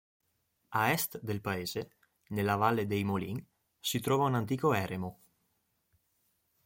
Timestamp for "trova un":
3.99-4.33